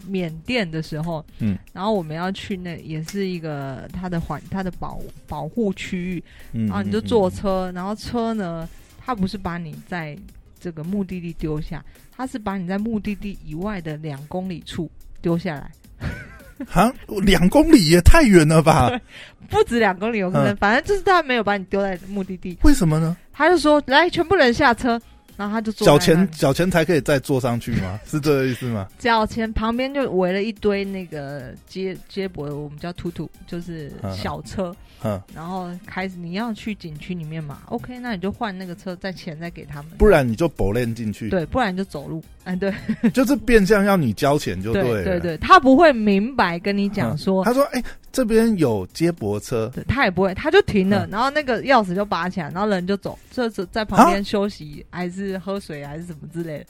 [0.09, 6.25] 缅甸的时候，嗯，然后我们要去那也是一个它的环它的保保护区域，
[6.67, 8.69] 然后你就坐车，然后车呢，
[9.05, 10.17] 它不是把你在
[10.61, 11.85] 这个目的地丢下。
[12.17, 14.91] 他是把你在目的地以外的两公里处
[15.23, 15.71] 丢下来，
[16.73, 16.93] 啊，
[17.23, 18.91] 两公里也太远了吧？
[19.49, 22.59] 不止两公里，有可能，反正就是他没有把你丢在目的地。
[22.63, 23.17] 为什么呢？
[23.33, 25.01] 他就说：“来，全部人下车。”
[25.39, 25.87] 然后他就坐。
[25.87, 28.01] 脚前脚前才可以再坐上去吗？
[28.05, 28.89] 是这个意思吗？
[28.99, 34.75] 脚前旁边就围了一堆那个接接驳，我们叫突突，就是小车。
[34.98, 34.98] 嗯，
[35.35, 41.29] 然后开始你要去景区里面嘛？OK，那你就换那个车，再钱再给他们，不然你就补练进去。
[41.29, 42.23] 对，不然就走路。
[42.45, 42.73] 哎，对，
[43.13, 45.05] 就是变相要你交钱就对。
[45.05, 56.67] 对对，他不会明白跟你讲说，他说：“哎，这边有接驳车。”他也不会，他就停了，然后那个钥匙就拔起来，然后人就走，这是在旁边休息还是喝水还是什么之类的。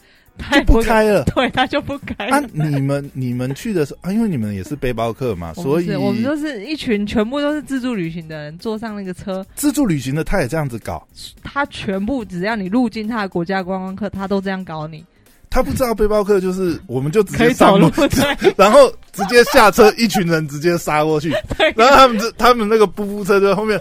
[0.53, 2.27] 就不开了，对，他就不开。
[2.27, 9.45] 啊，你们你们去的时候啊，因为你们也是背包客嘛， 所以我们就是一群全部都是自助旅行的人，坐上那个车。
[9.55, 11.07] 自助旅行的他也这样子搞，
[11.43, 15.05] 他全部只要你入境他的国家观光客，他都这样搞你。
[15.49, 17.89] 他不知道背包客就是，我们就直接上路，
[18.55, 21.29] 然后直接下车，一群人直接杀过去，
[21.75, 23.79] 然后他们这他们那个布布车在后面，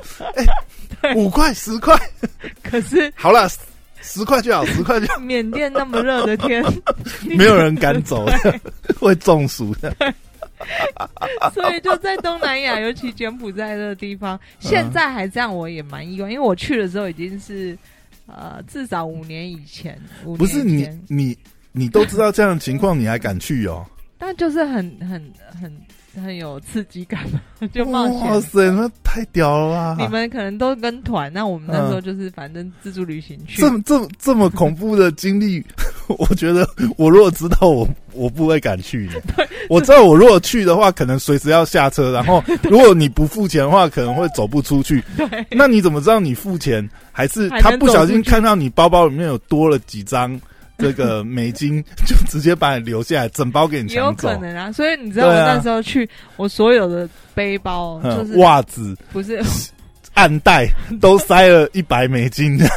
[1.02, 1.98] 哎，五块十块，
[2.62, 3.48] 可是好了。
[4.00, 5.18] 十块就好， 十块就好。
[5.18, 6.64] 缅甸那么热的天，
[7.24, 8.24] 没有人敢走，
[9.00, 9.92] 会中暑的。
[11.52, 16.30] 所以就在东南亚，尤其柬埔寨这个地方，现在还这样，我也蛮意外。
[16.30, 17.76] 因为我去的时候已经是
[18.26, 20.00] 呃，至少五年以前。
[20.24, 21.36] 不是你你
[21.72, 23.86] 你都知道这样的情况，你还敢去哦？
[24.18, 25.72] 但就是很很很。
[26.20, 27.20] 很有刺激感
[27.72, 28.20] 就冒险。
[28.20, 29.96] 哇塞，那太屌了吧！
[29.98, 33.60] 你们可能都跟团，那我们那时候就是反正自助旅行去。
[33.60, 35.64] 这么这么这么恐怖的经历，
[36.18, 39.22] 我觉得我如果知道，我我不会敢去的。
[39.68, 45.02] 我知道我如果去的话，可能随时要下车，然后如果你不付钱的话，可能会走不出去。
[45.16, 50.40] 对，那你怎么知道你付钱还是他不小心看到你包包里面有多了几张？
[50.78, 54.28] 这个美金就直接把你留下来，整包给你抢走。
[54.28, 59.42] 有可能啊，所以你知道我那时候去，我所有的背包就是袜子，不是
[60.14, 60.68] 暗袋，
[61.00, 62.74] 都塞了一百美金这样。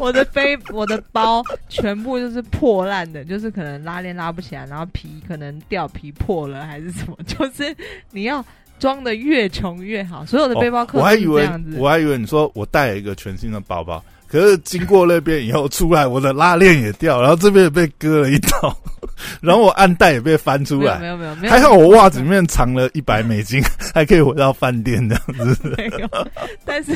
[0.00, 7.74] 我的背，我的包全部就是破烂的，就是可能拉链拉不起来，然后皮可能掉皮破了还是什么， 就是
[8.10, 8.44] 你要
[8.78, 10.26] 装的越穷越好。
[10.26, 14.04] 所有的背包客我还以为我还以为你说我带了一个全新的包包。
[14.30, 18.76] 可是经过那边以后出来，我的拉链也掉，然后这边也被割了一刀，
[19.42, 23.62] 然后我暗袋也被翻出来，没有没有没有，还好我袜子里面藏了一百美金，
[23.92, 25.74] 还可以回到饭店这样子。
[25.76, 26.08] 没有，
[26.64, 26.94] 但是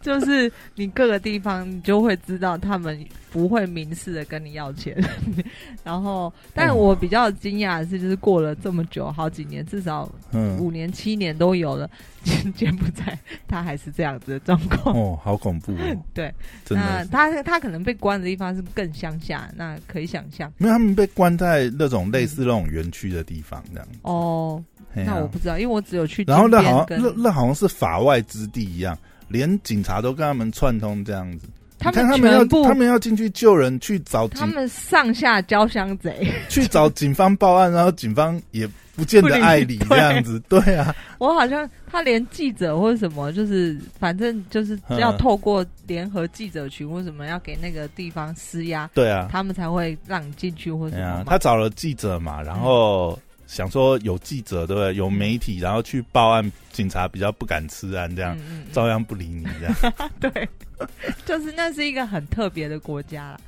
[0.00, 2.98] 就是你各个地方，你就会知道他们。
[3.32, 4.92] 不会明示的跟你要钱，
[5.84, 10.10] 然后，但我比较惊讶的是，就是过了这么久，好几年，至少
[10.58, 11.88] 五年、七年都有了，
[12.54, 14.96] 柬埔寨他还是这样子的状况。
[14.96, 15.74] 哦，好恐怖！
[16.14, 16.32] 对，
[16.68, 20.52] 那他他可能被关的地方是更乡下，那可以想象。
[20.58, 23.88] 没有他们被关在那种类似那种园区的地方，这样。
[24.02, 24.62] 哦，
[24.94, 26.24] 那我不知道，因为我只有去。
[26.24, 28.96] 然后那好像那那好像是法外之地一样，
[29.28, 31.48] 连警察都跟他们串通这样子。
[31.80, 36.30] 他们他们要他们要进去救人，去找他们上下交相贼。
[36.48, 40.58] 去找警方报案，然后警方也不见得爱理这样子， 对。
[40.76, 45.18] 啊，我好像他连记者或者什么，就是反正就是要嗯。
[45.18, 51.24] 透过联合记者群或什么，要给那个地方施压，对啊，他们才会让你进去或什么，嘛。
[51.26, 53.18] 他找了记者嘛，然后
[53.50, 54.94] 想说有记者对不对？
[54.94, 58.38] 有媒体，然后去报案，警察比较不敢吃案，这样
[58.72, 60.48] 照样不理你这样，嗯 对，
[61.26, 63.40] 就是那是一个很特别的国家啦。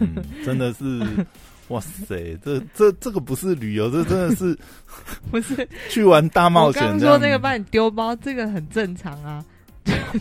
[0.00, 1.02] 嗯，真的是。
[1.68, 4.58] 哇塞，这这这个不是旅游，这真的是
[5.30, 7.08] 不是，去玩大冒我刚刚险。
[7.08, 9.42] 说那个帮你丢包，这个很正常啊，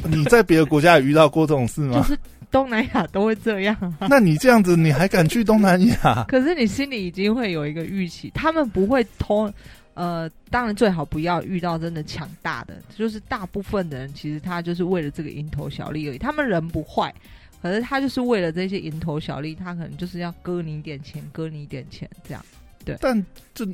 [0.05, 1.99] 你在别的国家也遇到过这种事吗？
[1.99, 2.19] 就是
[2.51, 4.07] 东南亚都会这样啊。
[4.09, 6.25] 那你这样子，你还敢去东南亚？
[6.29, 9.51] 可是你心里已经会有一个预期，他们不会偷。
[9.93, 16.17] 呃，当然最好不要遇到真的强大的，就是大部分的人其实他就是为了这个蝇头小利而已。
[16.17, 17.13] 他们人不坏，
[17.61, 22.43] 可是他就是为了这些蝇头小利，他可能就是要割你一点钱，割你一点钱这样。
[22.85, 23.67] 对但就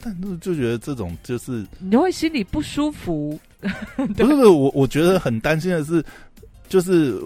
[0.00, 3.38] 但是就觉得这种就是你会心里不舒服。
[3.96, 6.02] 不是不是我我觉得很担心的是，
[6.68, 7.20] 就是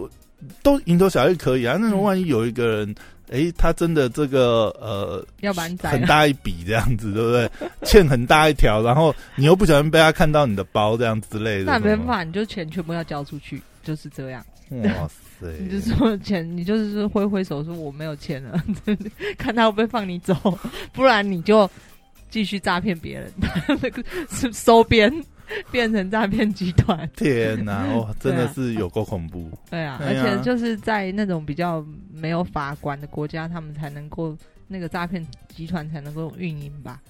[0.62, 2.94] 都蝇头小利可以啊，那嗯万一有一个人。
[3.30, 7.50] 诶，他真的这个呃，要把你宰，很大一笔这样子，对不对？
[7.82, 14.46] 欠很大一条，然后你又不小心被他看到你的包这样之类的，那没办法，你就钱全部要交出去，就是这样。
[14.70, 15.08] 哇
[15.40, 15.48] 塞！
[15.58, 18.62] 你就说钱，你就是挥挥手说我没有钱了，
[19.36, 20.36] 看他会不会放你走，
[20.92, 21.68] 不然你就
[22.30, 23.32] 继续诈骗别人，
[23.82, 25.12] 那个是收编
[25.70, 27.08] 变成诈骗集团。
[27.16, 29.50] 天哪，哦， 真的是有够恐怖。
[29.70, 34.36] 对啊，而且就是在那种比较没有法管的国家，他们才能够
[34.68, 37.00] 那个诈骗集团才能够运营吧。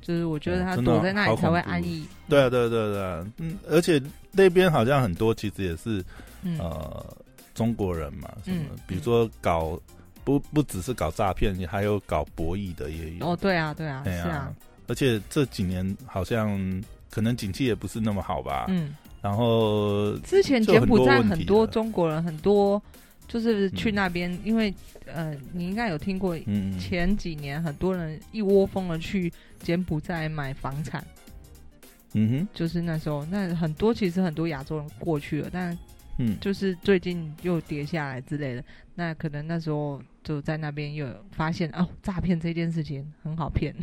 [0.00, 2.06] 就是我觉得他躲在那里才会安逸。
[2.28, 4.00] 对啊，对啊对啊对啊，嗯，而且
[4.32, 6.02] 那边好像很多其实也是
[6.42, 7.16] 嗯，呃
[7.54, 9.78] 中国人嘛，什么嗯，比如说搞
[10.24, 13.26] 不不只是搞诈骗，还有搞博弈的也有。
[13.28, 14.52] 哦，对啊，对啊，哎呀是啊，
[14.88, 16.58] 而且这几年好像
[17.10, 18.66] 可能景气也不是那么好吧。
[18.68, 18.94] 嗯。
[19.22, 22.82] 然后之前柬埔寨很多中国人，很多
[23.28, 24.72] 就是去嗯那边，因为
[25.04, 31.04] 呃，你应该有听过，嗯，前几年很多人一窝蜂的去柬埔寨买房产，
[32.14, 35.78] 嗯哼，就是那时候，那很多其实很多亚洲人过去了，但
[36.16, 43.74] 嗯，就是最近又跌下来之类的，那可能那时候就在那边又发现哦，诈骗这件事情很好骗，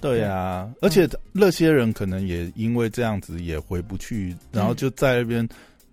[0.00, 5.48] 对啊，而且那些人可能也因为这样子也回不去，然后就在那边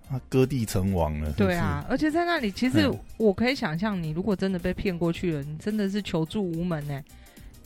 [0.10, 1.32] 啊割地成王了。
[1.34, 7.02] 对啊，，而且在那里，其实嗯我可以想象，你如果真的被骗过去了，你真的是求助无门呢、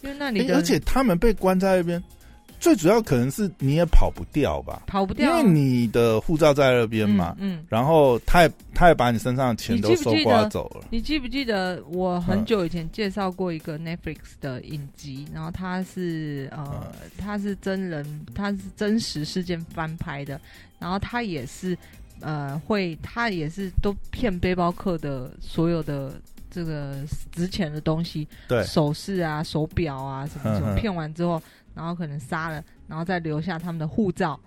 [0.01, 2.01] 因为那里而且他们被关在那边，
[2.59, 7.65] 最主要可能是你也跑不掉吧，跑不掉啊，因为你的护照在那边嘛，嗯，嗯。
[7.69, 10.85] 然后他也他也把你身上的钱都收刮走了。
[10.89, 17.11] 你记不记得我很嗯久以前介绍过一个 Netflix 的影集，然后它是呃，嗯。
[17.17, 20.39] 它是真人，它是真实事件翻拍的，
[20.79, 21.77] 然后它也是
[22.21, 26.13] 呃会，它也是都骗背包客的所有的
[26.49, 26.95] 这个
[27.31, 31.41] 值钱的东西，对，首饰啊、手表啊什么什么，骗完之后，
[31.77, 34.37] 然后可能杀了，然后再留下他们的护照。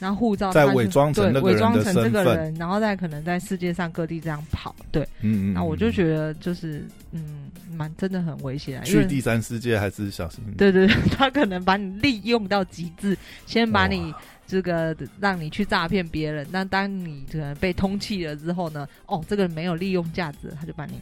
[0.00, 10.44] 然后护照再伪装成对伪装成这个人，然后再可能在世界上各地这样跑，对，嗯嗯，那我就觉得就是嗯，蛮真的很危险去第三世界还是小心。
[10.58, 13.16] 对对，对他可能把你利用到极致，
[13.46, 14.12] 先把你
[14.46, 21.00] 这个让你去诈骗别人，那当你可能被通缉了之后呢，哦，这个人没有利用价值，他就把你。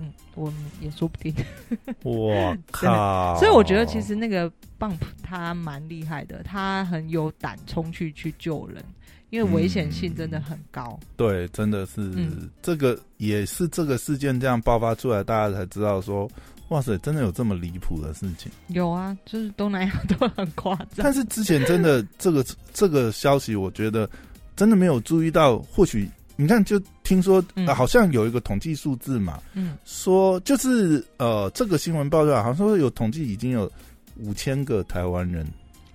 [0.00, 1.34] 嗯，我也说不定，
[2.02, 3.36] 我靠！
[3.38, 8.82] 所以我觉得其实那个 Bump 他蛮厉害的，他很有胆冲去去救人，
[9.28, 10.98] 因为危险性真的很高。
[11.16, 16.30] 对，真的是、嗯这个也是这个事件这样爆发出来，大家才知道说，
[16.68, 18.50] 哇塞，真的有这么离谱的事情。
[18.68, 21.12] 有啊，就是东南亚都很夸张但。
[21.12, 24.08] 是之前真的这个这个消息，我觉得
[24.56, 25.58] 真的没有注意到。
[25.58, 26.08] 或许
[26.40, 33.70] 你看，就听说、好像有一个统计数字嘛，嗯，说就是呃，这个新闻报道好像说有统计已经有
[34.16, 35.46] 五千个台湾人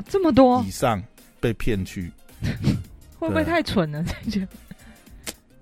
[0.08, 1.02] 这么多以上
[1.40, 2.12] 被骗去。
[3.18, 4.06] 会不会太蠢了？
[4.26, 4.48] 这就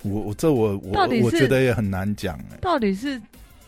[0.01, 3.21] 我我这我我我觉得也很难讲哎、到底是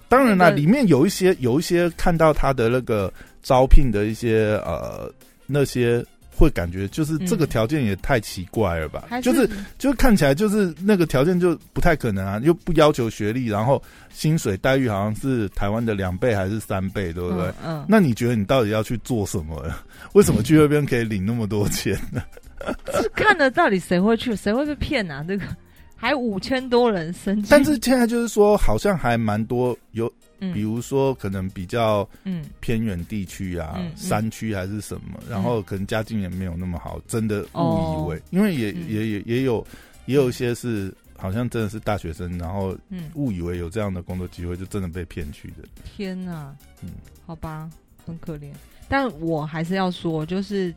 [0.10, 5.10] 当然啦，里面有一些有一些看到他的那个招聘的一些呃
[5.46, 6.06] 那些。
[6.36, 9.06] 会感觉就是这个嗯条件也太奇怪了吧？
[9.10, 13.82] 还就是就是看起来就是那个条件就不太可能啊，又不要求学历，然后
[14.14, 17.48] 薪水待遇好像是台湾的两倍还是三倍，对不对？
[17.64, 19.64] 嗯嗯，那你觉得你到底要去做什么？
[20.14, 22.22] 为什么去那边可以领那么多钱呢？
[22.94, 25.24] 是看了到底谁会去，谁会被骗啊？
[25.28, 25.46] 这个
[25.96, 30.54] 还五千多人申请，但是现在就是说，好像还蛮多有，嗯。
[30.54, 32.46] 比如说可能比较嗯。
[32.60, 33.98] 偏远地区啊、嗯嗯。
[33.98, 38.22] 山区还是什么，然后可能家境也没有那么好，真的误以为，哦。
[38.32, 38.90] 因为也、嗯。
[38.90, 39.66] 也也也有
[40.06, 45.64] 也有一些是好像真的是大学生，然后嗯，误以为有这样的工作机会，就真的被骗去的。
[45.84, 46.90] 天哪，嗯，
[47.26, 47.70] 好吧，
[48.06, 48.52] 很可怜。
[48.88, 50.72] 但我还是要说，就是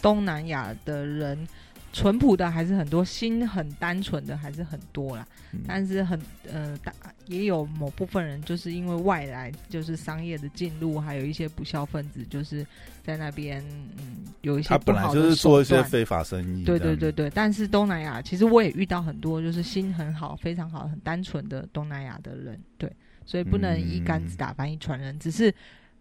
[0.00, 1.46] 东南亚的人，
[1.92, 5.26] 淳朴的还是很多，心很单纯的还是很多啦。
[5.52, 5.60] 嗯。
[5.66, 6.20] 但是很
[6.50, 6.92] 呃，大
[7.26, 12.66] 也有某部分人就是因为外来就是商业的进入，还有一些不孝分子就是
[13.04, 13.62] 在那边
[13.98, 22.90] 嗯有一些他本来就是做一些非法生意，对对对对，但是东南亚其实我也遇到很多就是心很好、非常好、很单纯的东南亚的人，对，
[23.24, 25.54] 所以不能一竿子打翻一船人，只是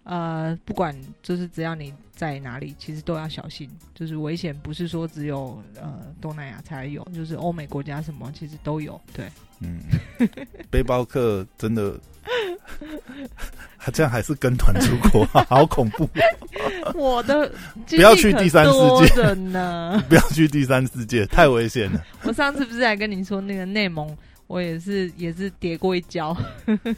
[0.04, 9.28] 呃，不管就是只要你在哪里，其实都要小心，就是危险不是说只有呃东南亚才有，就是欧美国家什么其实都有，对，
[9.60, 9.80] 嗯，
[10.72, 12.00] 背包客真的，
[13.78, 16.10] 他这样还是跟团出国，好恐怖！
[16.96, 17.52] 我的
[17.88, 18.72] 不要去第三世
[19.08, 20.04] 界的呢。
[20.10, 22.04] 不要去第三世界，太危险了。
[22.24, 24.16] 我上次不是还跟你说那个内蒙，
[24.48, 26.36] 我也是也是跌过一跤。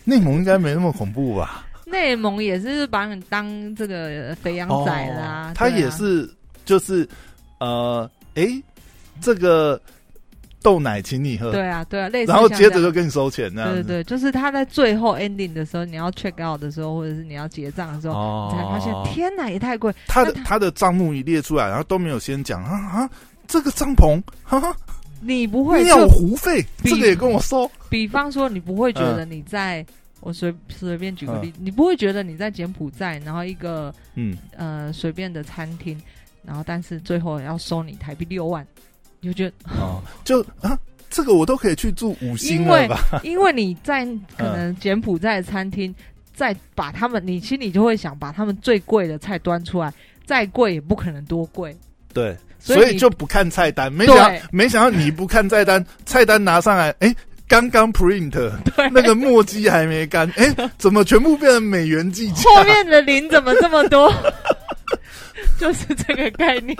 [0.05, 1.65] 内蒙应该没那么恐怖吧？
[1.85, 6.29] 内蒙也是把你当这个肥羊仔啦，哦他也是，
[6.65, 7.07] 就是
[7.59, 8.61] 呃，诶，
[9.21, 9.79] 这个
[10.61, 13.53] 豆奶请你喝，对啊对啊，类似然后接着就跟你收钱。
[13.53, 19.93] 对对对，就是他在最后 ending 的时候，你要 check out 的时候，或者是你要结账的时候，哦你才发现天哪，也太贵。
[20.07, 22.71] 他的他他的账目一列出来，然后都没有先讲啊
[23.01, 23.09] 啊，
[23.47, 24.73] 这个帐篷，哈哈，
[25.19, 27.69] 你不会尿就壶费，比这个也跟我收。
[27.89, 29.85] 比方说，你不会觉得你在，
[30.23, 36.01] 我随随便举个例，你不会觉得你在柬埔寨，然后一个嗯，呃随便的餐厅，
[36.45, 38.65] 然后但是最后要收你台币六万，
[39.19, 43.19] 你就觉得，哦，就啊，这个我都可以去住五星因为了吧？
[43.21, 44.05] 因为你在
[44.37, 45.93] 可能柬埔寨的餐厅，
[46.33, 49.93] 再把他们，你心里就会想把他们最贵的菜端出来，
[50.25, 51.75] 再贵也不可能多贵，
[52.13, 57.13] 对，所以所以就不看菜单，没想没想到你不看菜单，菜单拿上来，哎，
[57.53, 62.49] 刚刚 print 对，那个墨迹还没干，哎， 怎么全部变成美元计价？
[62.49, 64.11] 后面的零怎么这么多？
[65.59, 66.75] 就是这个概念，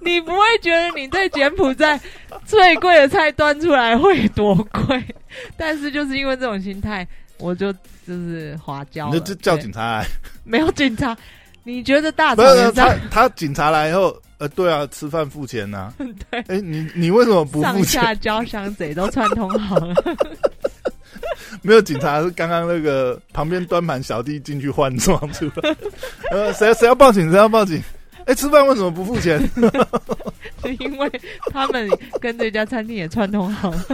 [0.00, 2.00] 你不会觉得你在柬埔寨
[2.44, 5.00] 最贵的菜端出来会多贵，
[5.56, 7.06] 但是就是因为这种心态，
[7.38, 9.14] 我就就是花椒了。
[9.14, 10.06] 你就叫警察来，
[10.42, 11.16] 没有警察？
[11.64, 15.92] 你觉得大不是草原上他他警察来以后，呃，对啊，吃饭付钱呐、
[16.30, 17.84] 对哎，你你为什么不付钱？
[17.84, 19.94] 下交相贼都串通好了？
[21.62, 25.74] 没有警察是刚刚那个旁边端盘小弟进去换装出来，
[26.30, 27.30] 呃，谁谁要报警？
[27.30, 27.82] 谁要报警？
[28.26, 29.38] 哎，吃饭为什么不付钱？
[30.62, 31.10] 是因为
[31.52, 31.88] 他们
[32.20, 33.84] 跟这家餐厅也串通好了。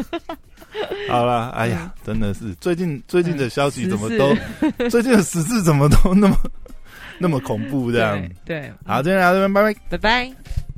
[1.08, 4.34] 好了，哎呀，真的是最近最近的消息怎么时都，
[4.88, 6.36] 最近的时事怎么都那么
[7.20, 8.18] 那么恐怖这样。
[8.44, 9.80] 对，对好，今天聊到这边，拜拜。
[9.90, 10.69] 拜拜。